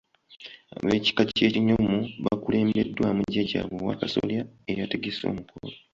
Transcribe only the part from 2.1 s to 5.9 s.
baakulembeddwamu jjajjaabwe ow’Akasolya eyategese omukolo.